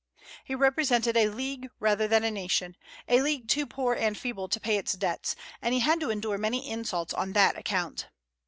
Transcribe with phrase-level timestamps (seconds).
[0.43, 2.75] He represented a league rather than a nation,
[3.07, 6.39] a league too poor and feeble to pay its debts, and he had to endure
[6.39, 8.07] many insults on that account.